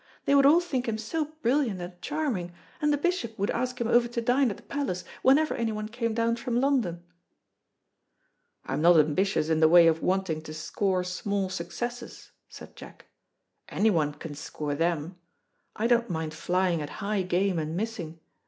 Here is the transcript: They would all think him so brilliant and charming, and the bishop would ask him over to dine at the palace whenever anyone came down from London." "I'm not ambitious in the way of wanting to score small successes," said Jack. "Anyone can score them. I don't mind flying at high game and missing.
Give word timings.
They 0.25 0.33
would 0.33 0.47
all 0.47 0.59
think 0.61 0.87
him 0.87 0.97
so 0.97 1.33
brilliant 1.43 1.79
and 1.79 2.01
charming, 2.01 2.53
and 2.81 2.91
the 2.91 2.97
bishop 2.97 3.37
would 3.37 3.51
ask 3.51 3.79
him 3.79 3.87
over 3.87 4.07
to 4.07 4.19
dine 4.19 4.49
at 4.49 4.57
the 4.57 4.63
palace 4.63 5.03
whenever 5.21 5.53
anyone 5.53 5.87
came 5.89 6.15
down 6.15 6.37
from 6.37 6.59
London." 6.59 7.03
"I'm 8.65 8.81
not 8.81 8.99
ambitious 8.99 9.49
in 9.49 9.59
the 9.59 9.69
way 9.69 9.85
of 9.85 10.01
wanting 10.01 10.41
to 10.41 10.55
score 10.55 11.03
small 11.03 11.49
successes," 11.49 12.31
said 12.49 12.75
Jack. 12.75 13.05
"Anyone 13.69 14.15
can 14.15 14.33
score 14.33 14.73
them. 14.73 15.17
I 15.75 15.85
don't 15.85 16.09
mind 16.09 16.33
flying 16.33 16.81
at 16.81 16.89
high 17.05 17.21
game 17.21 17.59
and 17.59 17.77
missing. 17.77 18.19